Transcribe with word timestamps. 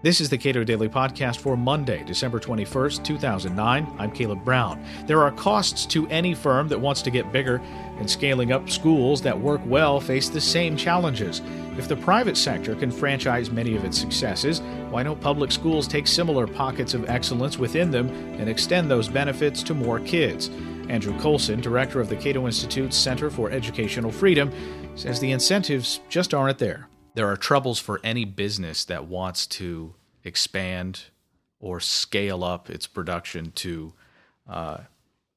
This 0.00 0.20
is 0.20 0.28
the 0.28 0.38
Cato 0.38 0.62
Daily 0.62 0.88
Podcast 0.88 1.38
for 1.38 1.56
Monday, 1.56 2.04
December 2.04 2.38
21st, 2.38 3.02
2009. 3.02 3.96
I'm 3.98 4.12
Caleb 4.12 4.44
Brown. 4.44 4.80
There 5.08 5.24
are 5.24 5.32
costs 5.32 5.86
to 5.86 6.06
any 6.06 6.34
firm 6.34 6.68
that 6.68 6.80
wants 6.80 7.02
to 7.02 7.10
get 7.10 7.32
bigger, 7.32 7.60
and 7.98 8.08
scaling 8.08 8.52
up 8.52 8.70
schools 8.70 9.20
that 9.22 9.36
work 9.36 9.60
well 9.66 9.98
face 9.98 10.28
the 10.28 10.40
same 10.40 10.76
challenges. 10.76 11.42
If 11.76 11.88
the 11.88 11.96
private 11.96 12.36
sector 12.36 12.76
can 12.76 12.92
franchise 12.92 13.50
many 13.50 13.74
of 13.74 13.84
its 13.84 13.98
successes, 13.98 14.60
why 14.90 15.02
don't 15.02 15.20
public 15.20 15.50
schools 15.50 15.88
take 15.88 16.06
similar 16.06 16.46
pockets 16.46 16.94
of 16.94 17.10
excellence 17.10 17.58
within 17.58 17.90
them 17.90 18.08
and 18.38 18.48
extend 18.48 18.88
those 18.88 19.08
benefits 19.08 19.64
to 19.64 19.74
more 19.74 19.98
kids? 19.98 20.48
Andrew 20.88 21.18
Coulson, 21.18 21.60
director 21.60 22.00
of 22.00 22.08
the 22.08 22.14
Cato 22.14 22.46
Institute's 22.46 22.96
Center 22.96 23.30
for 23.30 23.50
Educational 23.50 24.12
Freedom, 24.12 24.52
says 24.94 25.18
the 25.18 25.32
incentives 25.32 25.98
just 26.08 26.34
aren't 26.34 26.58
there 26.58 26.88
there 27.14 27.28
are 27.28 27.36
troubles 27.36 27.78
for 27.78 28.00
any 28.04 28.24
business 28.24 28.84
that 28.84 29.06
wants 29.06 29.46
to 29.46 29.94
expand 30.24 31.04
or 31.60 31.80
scale 31.80 32.44
up 32.44 32.70
its 32.70 32.86
production 32.86 33.50
to 33.52 33.92
uh, 34.48 34.78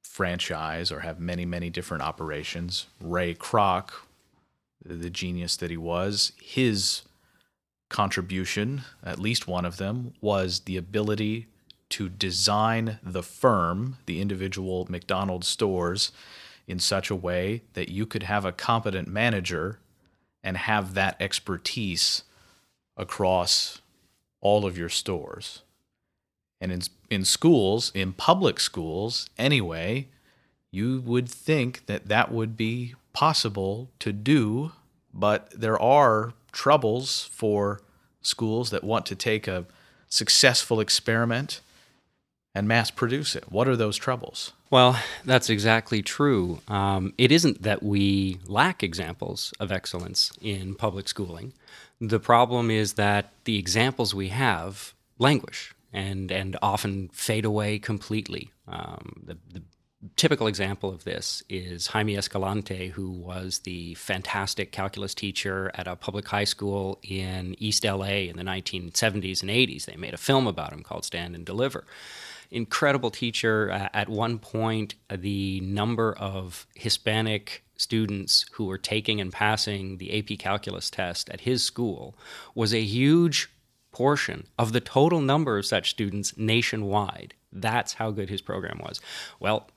franchise 0.04 0.92
or 0.92 1.00
have 1.00 1.20
many, 1.20 1.46
many 1.46 1.70
different 1.70 2.04
operations. 2.04 2.88
Ray 3.00 3.34
Kroc, 3.34 3.92
the 4.84 5.10
genius 5.10 5.56
that 5.58 5.72
he 5.72 5.78
was, 5.78 6.34
his 6.42 7.04
contribution, 7.90 8.84
at 9.04 9.20
least 9.20 9.48
one 9.48 9.66
of 9.66 9.78
them, 9.78 10.14
was 10.22 10.62
the 10.62 10.78
ability 10.78 11.48
to 11.90 12.08
design 12.08 13.00
the 13.04 13.24
firm, 13.24 13.98
the 14.06 14.22
individual 14.22 14.88
McDonald's 14.90 15.48
stores, 15.48 16.12
in 16.68 16.80
such 16.80 17.10
a 17.10 17.16
way 17.16 17.64
that 17.74 17.90
you 17.90 18.06
could 18.06 18.24
have 18.24 18.46
a 18.46 18.52
competent 18.52 19.08
manager 19.08 19.80
and 20.44 20.58
have 20.58 20.94
that 20.94 21.16
expertise 21.20 22.24
across 22.98 23.82
all 24.42 24.66
of 24.66 24.78
your 24.78 24.90
stores. 24.90 25.62
And 26.60 26.72
in, 26.72 26.82
in 27.10 27.26
schools, 27.26 27.92
in 27.94 28.14
public 28.14 28.60
schools 28.60 29.30
anyway, 29.38 30.08
you 30.72 31.02
would 31.02 31.30
think 31.30 31.86
that 31.88 32.08
that 32.08 32.32
would 32.32 32.56
be 32.56 32.96
possible 33.14 33.90
to 34.00 34.14
do, 34.14 34.72
but 35.14 35.52
there 35.52 35.80
are 35.80 36.34
troubles 36.52 37.30
for 37.32 37.82
schools 38.22 38.70
that 38.70 38.84
want 38.84 39.06
to 39.08 39.16
take 39.16 39.48
a 39.48 39.66
successful 40.08 40.80
experiment 40.80 41.62
and 42.54 42.68
mass 42.68 42.92
produce 42.92 43.36
it. 43.36 43.52
What 43.52 43.68
are 43.68 43.76
those 43.76 43.98
troubles? 43.98 44.54
Well, 44.70 45.00
that's 45.26 45.50
exactly 45.50 46.02
true. 46.02 46.60
Um, 46.68 47.14
it 47.18 47.32
isn't 47.32 47.62
that 47.64 47.84
we 47.84 48.40
lack 48.46 48.84
examples 48.84 49.54
of 49.60 49.72
excellence 49.72 50.32
in 50.42 50.76
public 50.76 51.08
schooling. 51.08 51.54
The 52.00 52.20
problem 52.20 52.72
is 52.72 52.94
that 52.94 53.32
the 53.44 53.58
examples 53.58 54.16
we 54.16 54.30
have 54.30 54.94
languish 55.20 55.74
and, 55.94 56.32
and 56.32 56.58
often 56.62 57.10
fade 57.14 57.46
away 57.46 57.80
completely. 57.80 58.52
Um, 58.68 59.24
the, 59.26 59.38
the 59.54 59.62
typical 60.16 60.48
example 60.48 60.90
of 60.90 61.04
this 61.04 61.44
is 61.50 61.88
Jaime 61.88 62.18
Escalante, 62.18 62.90
who 62.90 63.12
was 63.12 63.60
the 63.60 63.94
fantastic 63.96 64.72
calculus 64.72 65.14
teacher 65.14 65.72
at 65.76 65.88
a 65.88 65.96
public 65.96 66.28
high 66.28 66.44
school 66.44 67.00
in 67.04 67.56
East 67.60 67.84
LA 67.84 68.28
in 68.30 68.38
the 68.38 68.44
1970s 68.44 69.42
and 69.42 69.52
80s. 69.52 69.86
They 69.86 69.96
made 69.96 70.14
a 70.14 70.18
film 70.18 70.48
about 70.48 70.74
him 70.74 70.84
called 70.84 71.06
Stand 71.06 71.36
and 71.36 71.46
Deliver 71.46 71.86
incredible 72.52 73.10
teacher. 73.10 73.70
At 73.94 74.10
one 74.10 74.38
point, 74.38 74.96
the 75.10 75.62
number 75.62 76.14
of 76.14 76.68
Hispanic 76.76 77.64
students 77.78 78.46
who 78.52 78.66
were 78.66 78.78
taking 78.78 79.22
and 79.22 79.32
passing 79.32 79.98
the 79.98 80.20
AP 80.20 80.38
Calculus 80.38 80.90
test 80.90 81.30
at 81.30 81.42
his 81.42 81.64
school 81.64 82.14
was 82.54 82.74
a 82.74 82.82
huge 82.82 83.50
portion 83.92 84.48
of 84.60 84.74
the 84.74 84.82
total 84.82 85.22
number 85.22 85.58
of 85.58 85.66
such 85.66 85.90
students 85.90 86.38
nationwide. 86.38 87.34
That's 87.52 87.94
how 87.94 88.12
good 88.12 88.30
his 88.30 88.42
program 88.42 88.80
was. 88.84 89.02
Well, 89.40 89.70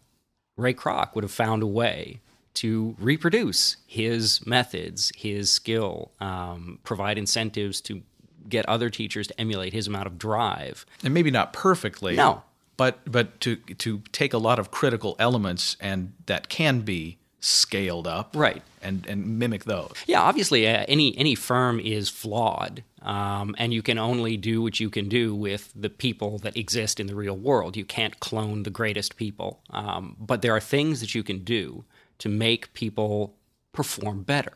Ray 0.57 0.75
Kroc 0.75 1.15
would 1.15 1.25
have 1.25 1.33
found 1.33 1.63
a 1.63 1.67
way 1.67 2.21
to 2.55 2.95
reproduce 2.99 3.79
his 3.87 4.47
methods, 4.47 5.11
his 5.17 5.51
skill, 5.51 6.13
um, 6.21 6.79
provide 6.85 7.19
incentives 7.19 7.81
to 7.83 8.03
get 8.49 8.69
other 8.69 8.91
teachers 8.91 9.27
to 9.27 9.41
emulate 9.41 9.73
his 9.73 9.89
amount 9.89 10.07
of 10.07 10.19
drive. 10.19 10.87
And 11.03 11.13
maybe 11.13 11.31
not 11.31 11.53
perfectly. 11.53 12.15
No 12.15 12.43
but 12.77 13.01
but 13.11 13.41
to 13.41 13.57
to 13.57 14.03
take 14.13 14.33
a 14.33 14.39
lot 14.39 14.59
of 14.59 14.71
critical 14.71 15.17
elements 15.19 15.77
and 15.81 16.13
that 16.27 16.49
can 16.49 16.81
be 16.81 17.19
scaled 17.45 18.07
up 18.07 18.35
right. 18.35 18.63
and 18.83 19.07
and 19.07 19.39
mimic 19.39 19.65
those. 19.65 19.93
Yeah 20.07 20.23
obviously 20.23 20.67
uh, 20.67 20.85
any 20.89 21.17
any 21.19 21.35
firm 21.35 21.79
is 21.81 22.09
flawed 22.09 22.83
um, 23.03 23.55
and 23.59 23.75
you 23.75 23.83
can 23.83 23.99
only 23.99 24.37
do 24.37 24.63
what 24.63 24.81
you 24.81 24.89
can 24.89 25.09
do 25.09 25.35
with 25.35 25.71
the 25.77 25.91
people 25.91 26.39
that 26.39 26.57
exist 26.57 26.99
in 26.99 27.07
the 27.07 27.15
real 27.15 27.37
world. 27.37 27.77
You 27.77 27.85
can't 27.85 28.19
clone 28.21 28.63
the 28.63 28.71
greatest 28.71 29.17
people 29.17 29.61
um, 29.71 30.17
but 30.19 30.43
there 30.43 30.55
are 30.57 30.61
things 30.61 31.01
that 31.01 31.15
you 31.15 31.23
can 31.23 31.45
do 31.45 31.85
to 32.19 32.29
make 32.29 32.73
people 32.75 33.35
perform 33.73 34.23
better. 34.23 34.55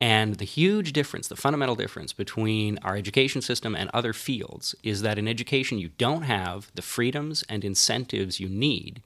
And 0.00 0.34
the 0.34 0.44
huge 0.44 0.92
difference, 0.92 1.26
the 1.26 1.36
fundamental 1.36 1.74
difference 1.74 2.12
between 2.12 2.78
our 2.82 2.96
education 2.96 3.40
system 3.40 3.74
and 3.74 3.88
other 3.94 4.12
fields 4.12 4.74
is 4.82 5.00
that 5.02 5.18
in 5.18 5.26
education, 5.26 5.78
you 5.78 5.88
don't 5.96 6.22
have 6.22 6.70
the 6.74 6.82
freedoms 6.82 7.44
and 7.48 7.64
incentives 7.64 8.38
you 8.38 8.48
need 8.48 9.02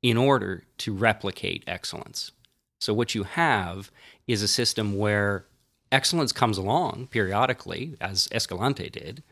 in 0.00 0.16
order 0.16 0.62
to 0.78 0.94
replicate 0.94 1.64
excellence. 1.66 2.30
So, 2.78 2.94
what 2.94 3.14
you 3.14 3.24
have 3.24 3.90
is 4.26 4.42
a 4.42 4.48
system 4.48 4.96
where 4.96 5.44
excellence 5.90 6.32
comes 6.32 6.58
along 6.58 7.08
periodically, 7.10 7.96
as 8.00 8.28
Escalante 8.32 8.90
did, 8.90 9.22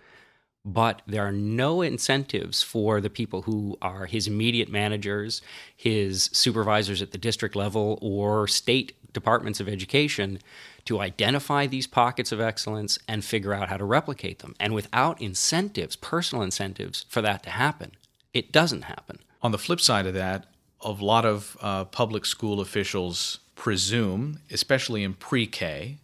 but 0.65 1.01
there 1.07 1.25
are 1.25 1.33
no 1.33 1.81
incentives 1.81 2.63
for 2.63 3.01
the 3.01 3.09
people 3.09 3.43
who 3.43 3.79
are 3.81 4.07
his 4.07 4.27
immediate 4.27 4.69
managers, 4.69 5.41
his 5.77 6.25
supervisors 6.33 7.01
at 7.01 7.13
the 7.13 7.19
district 7.19 7.55
level, 7.55 7.99
or 8.03 8.49
state 8.49 8.93
departments 9.13 9.61
of 9.61 9.69
education 9.69 10.41
to 10.85 11.01
identify 11.01 11.67
these 11.67 11.87
pockets 11.87 12.33
of 12.33 12.41
excellence 12.41 12.99
and 13.07 13.25
figure 13.25 13.55
out 13.55 13.69
how 13.69 13.77
to 13.77 13.85
replicate 13.85 14.41
them. 14.41 14.55
And 14.59 14.75
without 14.75 15.23
incentives, 15.23 15.95
personal 15.97 16.43
incentives 16.43 17.07
for 17.09 17.23
that 17.23 17.43
to 17.45 17.51
happen, 17.51 17.93
it 18.35 18.53
doesn't 18.53 18.83
happen. 18.83 19.21
On 19.43 19.53
the 19.53 19.59
flip 19.59 19.81
side 19.81 20.07
of 20.07 20.15
that, 20.15 20.47
a 20.81 20.91
lot 20.91 21.25
of 21.25 21.57
uh, 21.61 21.85
public 21.85 22.27
school 22.27 22.61
officials 22.61 23.41
presume, 23.55 24.41
especially 24.51 25.03
in 25.03 25.15
pre 25.15 25.47
K, 25.47 25.97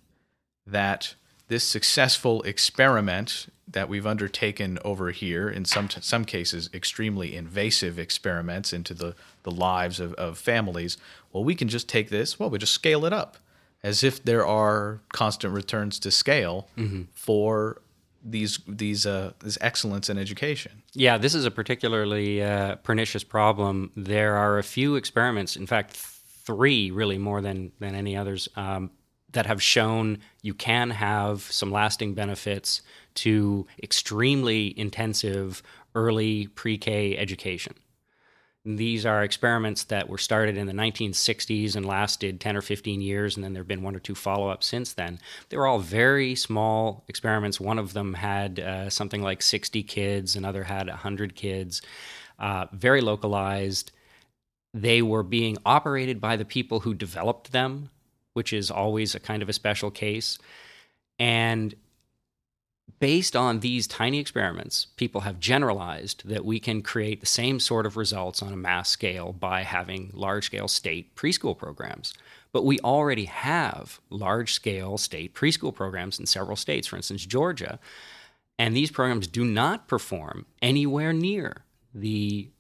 that 0.66 1.14
this 1.48 1.64
successful 1.64 2.42
experiment 2.42 3.46
that 3.68 3.88
we've 3.88 4.06
undertaken 4.06 4.78
over 4.84 5.10
here, 5.10 5.48
in 5.48 5.64
some 5.64 5.88
t- 5.88 6.00
some 6.00 6.24
cases, 6.24 6.68
extremely 6.74 7.36
invasive 7.36 7.98
experiments 7.98 8.72
into 8.72 8.94
the, 8.94 9.14
the 9.42 9.50
lives 9.50 10.00
of, 10.00 10.14
of 10.14 10.38
families, 10.38 10.96
well, 11.32 11.44
we 11.44 11.54
can 11.54 11.68
just 11.68 11.88
take 11.88 12.10
this, 12.10 12.38
well, 12.38 12.50
we 12.50 12.58
just 12.58 12.72
scale 12.74 13.04
it 13.04 13.12
up 13.12 13.36
as 13.82 14.04
if 14.04 14.22
there 14.22 14.46
are 14.46 15.00
constant 15.12 15.52
returns 15.52 15.98
to 15.98 16.10
scale 16.10 16.68
mm-hmm. 16.76 17.02
for 17.12 17.80
these 18.24 18.60
these 18.66 19.06
uh, 19.06 19.32
this 19.40 19.58
excellence 19.60 20.08
in 20.08 20.18
education. 20.18 20.82
Yeah, 20.92 21.18
this 21.18 21.34
is 21.34 21.44
a 21.44 21.50
particularly 21.50 22.42
uh, 22.42 22.76
pernicious 22.76 23.24
problem. 23.24 23.90
There 23.96 24.36
are 24.36 24.58
a 24.58 24.62
few 24.62 24.96
experiments, 24.96 25.56
in 25.56 25.66
fact, 25.66 25.92
three 25.92 26.90
really 26.90 27.18
more 27.18 27.40
than 27.40 27.72
than 27.78 27.94
any 27.94 28.16
others, 28.16 28.48
um, 28.56 28.90
that 29.32 29.46
have 29.46 29.62
shown 29.62 30.18
you 30.42 30.54
can 30.54 30.90
have 30.90 31.42
some 31.42 31.70
lasting 31.70 32.14
benefits 32.14 32.82
to 33.14 33.66
extremely 33.82 34.78
intensive 34.78 35.62
early 35.94 36.46
pre-K 36.48 37.16
education. 37.18 37.74
These 38.64 39.04
are 39.04 39.24
experiments 39.24 39.82
that 39.84 40.08
were 40.08 40.18
started 40.18 40.56
in 40.56 40.68
the 40.68 40.72
1960s 40.72 41.74
and 41.74 41.84
lasted 41.84 42.40
10 42.40 42.56
or 42.56 42.62
15 42.62 43.00
years, 43.00 43.34
and 43.34 43.42
then 43.42 43.52
there 43.52 43.62
have 43.62 43.68
been 43.68 43.82
one 43.82 43.96
or 43.96 43.98
two 43.98 44.14
follow 44.14 44.50
ups 44.50 44.66
since 44.66 44.92
then. 44.92 45.18
They 45.48 45.56
were 45.56 45.66
all 45.66 45.80
very 45.80 46.36
small 46.36 47.02
experiments. 47.08 47.58
One 47.58 47.80
of 47.80 47.92
them 47.92 48.14
had 48.14 48.60
uh, 48.60 48.88
something 48.88 49.20
like 49.20 49.42
60 49.42 49.82
kids, 49.82 50.36
another 50.36 50.62
had 50.62 50.86
100 50.86 51.34
kids, 51.34 51.82
uh, 52.38 52.66
very 52.72 53.00
localized. 53.00 53.90
They 54.72 55.02
were 55.02 55.24
being 55.24 55.58
operated 55.66 56.20
by 56.20 56.36
the 56.36 56.44
people 56.44 56.80
who 56.80 56.94
developed 56.94 57.50
them, 57.50 57.90
which 58.32 58.52
is 58.52 58.70
always 58.70 59.16
a 59.16 59.20
kind 59.20 59.42
of 59.42 59.48
a 59.48 59.52
special 59.52 59.90
case. 59.90 60.38
And 61.18 61.74
based 63.02 63.34
on 63.34 63.58
these 63.58 63.88
tiny 63.88 64.20
experiments, 64.20 64.86
people 64.94 65.22
have 65.22 65.40
generalized 65.40 66.22
that 66.24 66.44
we 66.44 66.60
can 66.60 66.80
create 66.80 67.18
the 67.18 67.26
same 67.26 67.58
sort 67.58 67.84
of 67.84 67.96
results 67.96 68.40
on 68.40 68.52
a 68.52 68.56
mass 68.56 68.88
scale 68.88 69.32
by 69.32 69.64
having 69.64 70.08
large 70.14 70.44
scale 70.44 70.68
state 70.68 71.12
preschool 71.16 71.58
programs. 71.58 72.14
But 72.52 72.64
we 72.64 72.78
already 72.78 73.24
have 73.24 74.00
large 74.08 74.52
scale 74.54 74.98
state 74.98 75.34
preschool 75.34 75.74
programs 75.74 76.20
in 76.20 76.26
several 76.26 76.54
states, 76.54 76.86
for 76.86 76.94
instance, 76.94 77.26
Georgia. 77.26 77.80
And 78.56 78.76
these 78.76 78.92
programs 78.92 79.26
do 79.26 79.44
not 79.44 79.88
perform 79.88 80.46
anywhere 80.62 81.12
near 81.12 81.64
the 81.92 82.50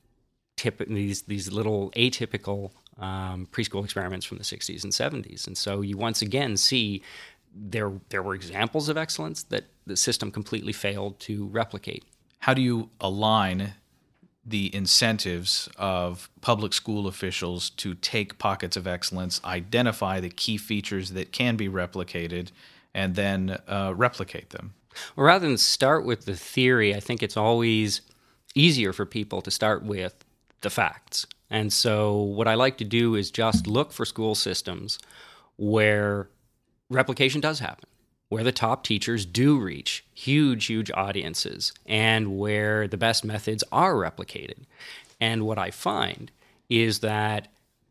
tip, 0.56 0.84
these, 0.88 1.22
these 1.22 1.52
little 1.52 1.92
atypical 1.92 2.72
um, 2.98 3.46
preschool 3.52 3.84
experiments 3.84 4.26
from 4.26 4.38
the 4.38 4.44
60s 4.44 4.82
and 4.82 4.92
70s. 4.92 5.46
And 5.46 5.56
so 5.56 5.82
you 5.82 5.96
once 5.96 6.20
again 6.20 6.56
see 6.56 7.00
there, 7.54 7.92
there 8.08 8.24
were 8.24 8.34
examples 8.34 8.88
of 8.88 8.96
excellence 8.96 9.44
that 9.44 9.66
the 9.86 9.96
system 9.96 10.30
completely 10.30 10.72
failed 10.72 11.18
to 11.20 11.46
replicate. 11.46 12.04
How 12.40 12.54
do 12.54 12.62
you 12.62 12.90
align 13.00 13.74
the 14.44 14.74
incentives 14.74 15.68
of 15.76 16.28
public 16.40 16.72
school 16.72 17.06
officials 17.06 17.70
to 17.70 17.94
take 17.94 18.38
pockets 18.38 18.76
of 18.76 18.86
excellence, 18.86 19.40
identify 19.44 20.18
the 20.20 20.30
key 20.30 20.56
features 20.56 21.12
that 21.12 21.32
can 21.32 21.56
be 21.56 21.68
replicated, 21.68 22.50
and 22.92 23.14
then 23.14 23.58
uh, 23.68 23.92
replicate 23.96 24.50
them? 24.50 24.74
Well, 25.16 25.26
rather 25.26 25.46
than 25.46 25.58
start 25.58 26.04
with 26.04 26.24
the 26.24 26.36
theory, 26.36 26.94
I 26.94 27.00
think 27.00 27.22
it's 27.22 27.36
always 27.36 28.00
easier 28.54 28.92
for 28.92 29.06
people 29.06 29.40
to 29.42 29.50
start 29.50 29.84
with 29.84 30.24
the 30.60 30.70
facts. 30.70 31.26
And 31.48 31.72
so, 31.72 32.16
what 32.16 32.48
I 32.48 32.54
like 32.54 32.78
to 32.78 32.84
do 32.84 33.14
is 33.14 33.30
just 33.30 33.66
look 33.66 33.92
for 33.92 34.04
school 34.04 34.34
systems 34.34 34.98
where 35.56 36.28
replication 36.90 37.40
does 37.40 37.60
happen, 37.60 37.88
where 38.32 38.42
the 38.42 38.50
top 38.50 38.82
teachers 38.82 39.26
do 39.26 39.58
reach 39.58 40.06
huge, 40.14 40.64
huge 40.64 40.90
audiences, 40.92 41.70
and 41.84 42.38
where 42.38 42.88
the 42.88 42.96
best 42.96 43.26
methods 43.26 43.62
are 43.70 43.92
replicated. 43.92 44.64
And 45.20 45.44
what 45.44 45.58
I 45.58 45.70
find 45.70 46.30
is 46.70 47.00
that 47.00 47.48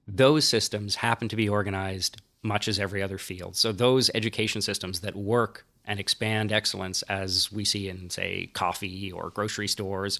those 0.07 0.47
systems 0.47 0.95
happen 0.95 1.27
to 1.27 1.35
be 1.35 1.47
organized 1.47 2.19
much 2.41 2.67
as 2.67 2.79
every 2.79 3.03
other 3.03 3.19
field. 3.19 3.55
So, 3.55 3.71
those 3.71 4.09
education 4.15 4.63
systems 4.63 5.01
that 5.01 5.15
work 5.15 5.63
and 5.85 5.99
expand 5.99 6.51
excellence 6.51 7.03
as 7.03 7.51
we 7.51 7.63
see 7.63 7.87
in, 7.87 8.09
say, 8.09 8.47
coffee 8.53 9.11
or 9.11 9.29
grocery 9.29 9.67
stores, 9.67 10.19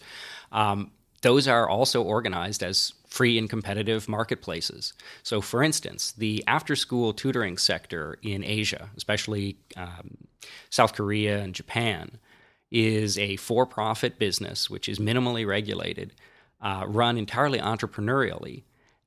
um, 0.52 0.92
those 1.22 1.48
are 1.48 1.70
also 1.70 2.02
organized 2.02 2.64
as 2.64 2.94
free 3.08 3.38
and 3.38 3.50
competitive 3.50 4.08
marketplaces. 4.08 4.94
So, 5.24 5.42
for 5.42 5.62
instance, 5.64 6.12
the 6.14 6.44
after 6.48 6.76
school 6.76 7.14
tutoring 7.14 7.58
sector 7.58 8.18
in 8.22 8.44
Asia, 8.44 8.90
especially 8.98 9.58
um, 9.76 10.18
South 10.70 10.94
Korea 10.94 11.40
and 11.40 11.54
Japan, 11.54 12.20
is 12.72 13.18
a 13.18 13.36
for 13.36 13.66
profit 13.66 14.18
business 14.18 14.70
which 14.70 14.88
is 14.88 14.98
minimally 14.98 15.46
regulated, 15.46 16.14
uh, 16.62 16.86
run 16.88 17.18
entirely 17.18 17.60
entrepreneurially, 17.60 18.64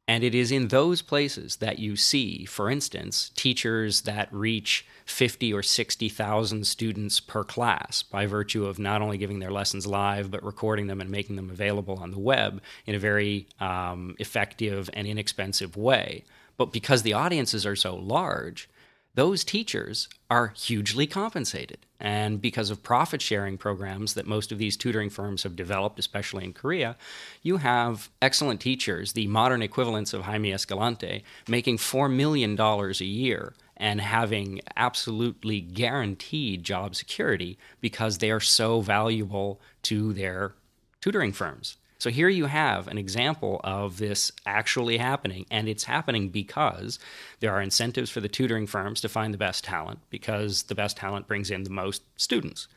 and 0.07 0.23
it 0.23 0.35
is 0.35 0.53
in 0.53 0.69
those 0.69 1.01
places 1.01 1.57
that 1.57 1.79
you 1.79 1.97
see, 1.97 2.45
for 2.45 2.71
instance, 2.71 3.31
teachers 3.37 4.03
that 4.03 4.29
reach 4.31 4.87
50 5.07 5.53
or 5.53 5.63
60,000 5.63 6.67
students 6.67 7.21
per 7.21 7.43
class 7.43 8.03
by 8.03 8.27
virtue 8.27 8.67
of 8.67 8.79
not 8.79 9.01
only 9.01 9.17
giving 9.17 9.39
their 9.39 9.51
lessons 9.51 9.87
live, 9.87 10.31
but 10.31 10.45
recording 10.45 10.89
them 10.89 11.01
and 11.01 11.11
making 11.11 11.37
them 11.37 11.49
available 11.49 11.97
on 11.97 12.11
the 12.11 12.19
web 12.19 12.61
in 12.87 12.95
a 12.95 12.99
very 12.99 13.47
um, 13.61 14.15
effective 14.19 14.91
and 14.93 15.07
inexpensive 15.07 15.75
way. 15.77 16.25
But 16.59 16.73
because 16.73 17.03
the 17.03 17.15
audiences 17.15 17.65
are 17.65 17.77
so 17.77 17.97
large, 17.97 18.69
those 19.15 19.45
teachers 19.45 20.09
are 20.29 20.49
hugely 20.49 21.07
compensated. 21.07 21.79
And 22.01 22.41
because 22.41 22.71
of 22.71 22.83
profit 22.83 23.23
sharing 23.23 23.57
programs 23.57 24.15
that 24.15 24.27
most 24.27 24.53
of 24.53 24.59
these 24.59 24.77
tutoring 24.77 25.09
firms 25.09 25.45
have 25.45 25.57
developed, 25.57 25.99
especially 25.99 26.45
in 26.45 26.53
Korea, 26.53 26.97
you 27.43 27.59
have 27.59 28.11
excellent 28.21 28.61
teachers, 28.61 29.13
the 29.13 29.27
modern 29.29 29.63
equivalents 29.63 30.13
of 30.13 30.23
Jaime 30.23 30.53
Escalante, 30.53 31.25
making 31.49 31.79
$4 31.79 32.13
million 32.13 32.61
a 32.61 33.05
year 33.05 33.55
and 33.77 34.01
having 34.01 34.61
absolutely 34.77 35.61
guaranteed 35.61 36.65
job 36.65 36.95
security 36.95 37.59
because 37.81 38.19
they 38.19 38.31
are 38.31 38.41
so 38.41 38.81
valuable 38.81 39.61
to 39.83 40.13
their 40.13 40.55
tutoring 41.01 41.33
firms. 41.33 41.77
So 41.99 42.11
here 42.11 42.29
you 42.29 42.47
have 42.47 42.89
an 42.89 42.99
example 42.99 43.61
of 43.65 43.99
this 43.99 44.33
actually 44.45 44.99
happening, 44.99 45.47
and 45.51 45.69
it's 45.69 45.85
happening 45.85 46.29
because 46.29 46.99
there 47.41 47.53
are 47.53 47.63
incentives 47.63 48.11
for 48.11 48.21
the 48.21 48.29
tutoring 48.29 48.67
firms 48.67 49.01
to 49.01 49.09
find 49.09 49.33
the 49.33 49.39
best 49.39 49.65
talent, 49.65 50.01
because 50.11 50.65
the 50.65 50.75
best 50.75 50.97
talent 50.97 51.27
brings 51.27 51.51
in 51.51 51.63
the 51.63 51.71
most 51.71 52.03
students. 52.17 52.69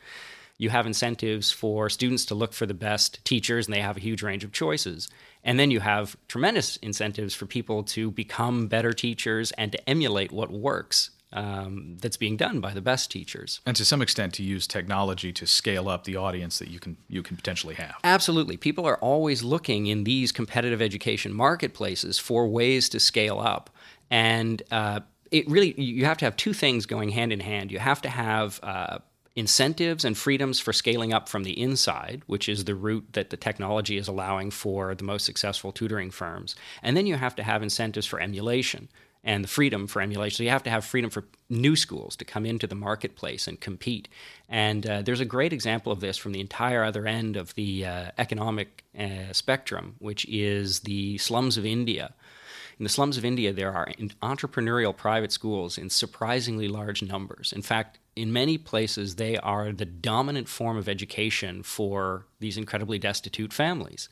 You 0.60 0.70
have 0.70 0.88
incentives 0.88 1.52
for 1.52 1.90
students 1.90 2.26
to 2.26 2.36
look 2.36 2.54
for 2.54 2.66
the 2.66 2.74
best 2.74 3.24
teachers, 3.26 3.68
and 3.68 3.76
they 3.76 3.82
have 3.82 3.98
a 3.98 4.02
huge 4.02 4.24
range 4.24 4.44
of 4.44 4.52
choices. 4.52 5.08
And 5.44 5.60
then 5.60 5.72
you 5.72 5.82
have 5.82 6.18
tremendous 6.28 6.78
incentives 6.78 7.36
for 7.36 7.46
people 7.46 7.84
to 7.84 8.10
become 8.12 8.68
better 8.68 8.94
teachers 8.94 9.52
and 9.52 9.72
to 9.72 9.90
emulate 9.90 10.32
what 10.32 10.52
works 10.52 11.12
um, 11.34 11.98
that's 12.00 12.18
being 12.18 12.38
done 12.38 12.60
by 12.62 12.74
the 12.74 12.82
best 12.82 13.12
teachers. 13.12 13.60
And 13.66 13.76
to 13.76 13.86
some 13.86 14.02
extent, 14.02 14.34
to 14.36 14.44
use 14.44 14.66
technology 14.66 15.34
to 15.34 15.46
scale 15.46 15.90
up 15.90 16.06
the 16.06 16.16
audience 16.16 16.60
that 16.60 16.70
you 16.70 16.80
can 16.80 16.98
you 17.08 17.22
can 17.22 17.36
potentially 17.36 17.76
have. 17.76 17.96
Absolutely, 18.04 18.58
people 18.58 18.86
are 18.86 18.98
always 18.98 19.44
looking 19.44 19.88
in 19.88 20.04
these 20.04 20.32
competitive 20.32 20.82
education 20.82 21.34
marketplaces 21.34 22.18
for 22.18 22.48
ways 22.48 22.90
to 22.90 23.00
scale 23.00 23.40
up, 23.40 23.70
and 24.10 24.62
uh, 24.72 25.02
it 25.32 25.50
really 25.50 25.80
you 25.80 26.06
have 26.06 26.18
to 26.18 26.26
have 26.26 26.38
two 26.38 26.54
things 26.54 26.86
going 26.86 27.10
hand 27.10 27.34
in 27.34 27.42
hand. 27.42 27.72
You 27.72 27.80
have 27.80 28.02
to 28.04 28.10
have 28.10 28.60
uh, 28.64 29.00
incentives 29.36 30.04
and 30.04 30.18
freedoms 30.18 30.60
for 30.60 30.74
scaling 30.74 31.14
up 31.14 31.30
from 31.30 31.44
the 31.44 31.62
inside, 31.62 32.24
which 32.26 32.50
is 32.50 32.66
the 32.66 32.74
route 32.74 33.06
that 33.14 33.30
the 33.30 33.38
technology 33.38 33.98
is 33.98 34.08
allowing 34.08 34.50
for 34.50 34.96
the 34.96 35.04
most 35.04 35.26
successful 35.26 35.72
tutoring 35.72 36.10
firms. 36.10 36.56
And 36.82 36.98
then 36.98 37.06
you 37.06 37.16
have 37.18 37.36
to 37.36 37.44
have 37.44 37.62
incentives 37.62 38.08
for 38.08 38.20
emulation 38.20 38.90
and 39.28 39.44
the 39.44 39.48
freedom 39.48 39.88
for 39.88 40.02
emulation. 40.02 40.38
So 40.38 40.44
you 40.44 40.50
have 40.50 40.64
to 40.64 40.70
have 40.70 40.86
freedom 40.86 41.10
for 41.10 41.26
new 41.50 41.76
schools 41.76 42.16
to 42.16 42.26
come 42.26 42.46
into 42.46 42.66
the 42.66 42.76
marketplace 42.76 43.46
and 43.46 43.60
compete. 43.60 44.08
And 44.48 44.88
uh, 44.88 45.02
there's 45.02 45.20
a 45.20 45.26
great 45.26 45.52
example 45.52 45.92
of 45.92 46.00
this 46.00 46.18
from 46.18 46.32
the 46.32 46.40
entire 46.40 46.82
other 46.82 47.06
end 47.06 47.36
of 47.36 47.54
the 47.56 47.86
uh, 47.86 48.12
economic 48.18 48.86
uh, 48.98 49.34
spectrum, 49.34 49.96
which 50.00 50.26
is 50.30 50.80
the 50.80 51.18
slums 51.18 51.58
of 51.58 51.66
India. 51.66 52.14
In 52.80 52.84
the 52.84 52.90
slums 52.90 53.18
of 53.18 53.26
India, 53.26 53.52
there 53.52 53.74
are 53.74 53.88
entrepreneurial 54.22 54.96
private 54.96 55.34
schools 55.34 55.78
in 55.78 55.90
surprisingly 55.90 56.70
large 56.70 57.04
numbers. 57.04 57.52
In 57.52 57.62
fact, 57.62 58.00
in 58.16 58.32
many 58.32 58.58
places, 58.58 59.16
they 59.16 59.38
are 59.38 59.74
the 59.74 59.86
dominant 59.86 60.48
form 60.48 60.78
of 60.78 60.88
education 60.88 61.64
for 61.64 62.26
these 62.40 62.58
incredibly 62.58 62.98
destitute 62.98 63.52
families 63.52 64.08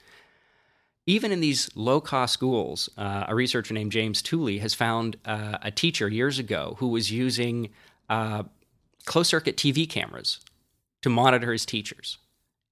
even 1.08 1.32
in 1.32 1.40
these 1.40 1.70
low 1.76 2.02
cost 2.02 2.34
schools, 2.34 2.90
uh, 2.98 3.26
a 3.28 3.36
researcher 3.36 3.74
named 3.74 3.92
James 3.92 4.22
Tooley 4.22 4.58
has 4.60 4.74
found 4.74 5.18
uh, 5.26 5.58
a 5.62 5.72
teacher 5.72 6.08
years 6.08 6.40
ago 6.40 6.76
who 6.80 6.88
was 6.88 7.12
using 7.12 7.70
uh, 8.10 8.44
closed 9.06 9.30
circuit 9.30 9.56
TV 9.56 9.88
cameras 9.88 10.40
to 11.04 11.10
monitor 11.10 11.52
his 11.52 11.66
teachers. 11.66 12.18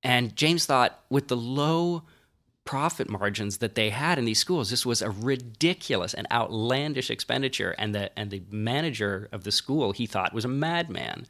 And 0.01 0.35
James 0.35 0.65
thought, 0.65 0.99
with 1.09 1.27
the 1.27 1.37
low 1.37 2.03
profit 2.65 3.09
margins 3.09 3.57
that 3.57 3.75
they 3.75 3.89
had 3.89 4.17
in 4.17 4.25
these 4.25 4.39
schools, 4.39 4.69
this 4.69 4.85
was 4.85 5.01
a 5.01 5.11
ridiculous 5.11 6.13
and 6.13 6.25
outlandish 6.31 7.11
expenditure. 7.11 7.75
And 7.77 7.93
the, 7.93 8.17
and 8.17 8.31
the 8.31 8.41
manager 8.49 9.29
of 9.31 9.43
the 9.43 9.51
school, 9.51 9.91
he 9.91 10.07
thought, 10.07 10.33
was 10.33 10.45
a 10.45 10.49
madman. 10.49 11.27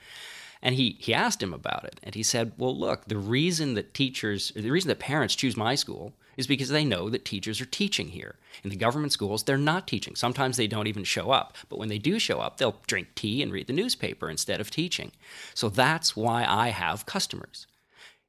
And 0.61 0.75
he, 0.75 0.95
he 1.00 1.13
asked 1.13 1.44
him 1.44 1.53
about 1.53 1.83
it. 1.83 2.00
And 2.03 2.15
he 2.15 2.23
said, 2.23 2.53
Well, 2.57 2.75
look, 2.75 3.05
the 3.05 3.17
reason 3.17 3.73
that 3.73 3.94
teachers, 3.94 4.53
the 4.55 4.72
reason 4.72 4.88
that 4.88 5.00
parents 5.00 5.36
choose 5.36 5.57
my 5.57 5.75
school 5.75 6.13
is 6.37 6.47
because 6.47 6.69
they 6.69 6.85
know 6.85 7.09
that 7.09 7.25
teachers 7.25 7.61
are 7.61 7.65
teaching 7.65 8.09
here. 8.09 8.35
In 8.63 8.69
the 8.69 8.75
government 8.75 9.11
schools, 9.11 9.43
they're 9.43 9.57
not 9.57 9.87
teaching. 9.87 10.15
Sometimes 10.15 10.57
they 10.57 10.67
don't 10.67 10.87
even 10.87 11.03
show 11.03 11.31
up. 11.31 11.55
But 11.69 11.79
when 11.79 11.89
they 11.89 11.97
do 11.97 12.19
show 12.19 12.39
up, 12.39 12.57
they'll 12.57 12.81
drink 12.87 13.09
tea 13.15 13.41
and 13.41 13.51
read 13.51 13.67
the 13.67 13.73
newspaper 13.73 14.29
instead 14.29 14.59
of 14.59 14.71
teaching. 14.71 15.11
So 15.53 15.69
that's 15.69 16.15
why 16.15 16.45
I 16.47 16.69
have 16.69 17.05
customers. 17.05 17.67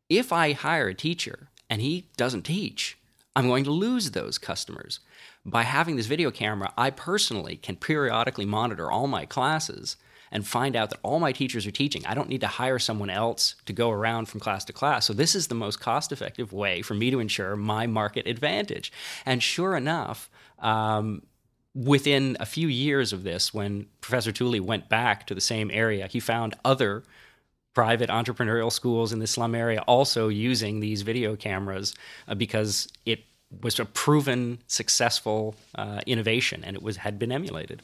If 0.08 0.32
I 0.32 0.52
hire 0.52 0.88
a 0.88 0.94
teacher 0.94 1.49
and 1.70 1.80
he 1.80 2.08
doesn't 2.16 2.42
teach, 2.42 2.99
I'm 3.37 3.49
going 3.49 3.64
to 3.64 3.70
lose 3.70 4.11
those 4.11 4.38
customers. 4.38 5.00
By 5.44 5.62
having 5.62 5.96
this 5.96 6.06
video 6.06 6.30
camera, 6.30 6.73
I 6.78 6.90
personally 6.90 7.56
can 7.56 7.76
periodically 7.76 8.46
monitor 8.46 8.90
all 8.90 9.06
my 9.06 9.26
classes 9.26 9.96
and 10.35 10.47
find 10.47 10.75
out 10.75 10.91
that 10.91 10.99
all 11.03 11.21
my 11.21 11.33
teachers 11.33 11.67
are 11.67 11.71
teaching. 11.71 12.05
I 12.05 12.14
don't 12.14 12.29
need 12.29 12.43
to 12.43 12.49
hire 12.49 12.81
someone 12.81 13.09
else 13.09 13.55
to 13.67 13.73
go 13.73 13.91
around 13.91 14.26
from 14.29 14.41
class 14.41 14.64
to 14.67 14.73
class. 14.73 15.07
So, 15.07 15.14
this 15.14 15.35
is 15.35 15.47
the 15.47 15.55
most 15.55 15.81
cost 15.81 16.12
effective 16.12 16.53
way 16.53 16.83
for 16.83 16.95
me 16.95 17.11
to 17.11 17.21
ensure 17.21 17.57
my 17.57 17.87
market 17.87 18.26
advantage. 18.26 18.93
And 19.25 19.43
sure 19.43 19.76
enough, 19.76 20.29
um, 20.59 21.23
within 21.75 22.37
a 22.41 22.47
few 22.47 22.69
years 22.69 23.12
of 23.12 23.23
this, 23.23 23.55
when 23.55 23.87
Professor 24.00 24.33
Tooley 24.33 24.61
went 24.61 24.88
back 24.88 25.26
to 25.29 25.35
the 25.35 25.41
same 25.41 25.71
area, 25.71 26.09
he 26.09 26.21
found 26.21 26.55
other 26.64 27.05
private 27.73 28.11
entrepreneurial 28.11 28.73
schools 28.73 29.12
in 29.12 29.21
the 29.21 29.26
slum 29.26 29.55
area 29.55 29.83
also 29.83 30.29
using 30.29 30.81
these 30.81 31.03
video 31.03 31.37
cameras 31.37 31.95
uh, 32.29 32.35
because 32.35 32.88
it 33.07 33.25
was 33.62 33.79
a 33.79 33.85
proven 33.85 34.59
successful 34.67 35.55
uh, 35.76 36.00
innovation 36.07 36.62
and 36.64 36.76
it 36.76 36.83
was 36.83 36.97
had 36.97 37.19
been 37.19 37.33
emulated. 37.33 37.83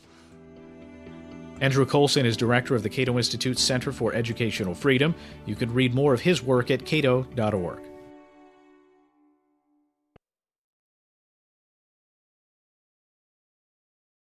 Andrew 1.60 1.84
Coulson 1.84 2.24
is 2.24 2.36
director 2.36 2.74
of 2.74 2.82
the 2.82 2.88
Cato 2.88 3.18
Institute's 3.18 3.62
Center 3.62 3.92
for 3.92 4.14
Educational 4.14 4.74
Freedom. 4.74 5.14
You 5.44 5.54
can 5.54 5.72
read 5.72 5.94
more 5.94 6.14
of 6.14 6.20
his 6.20 6.42
work 6.42 6.70
at 6.70 6.86
cato.org. 6.86 7.89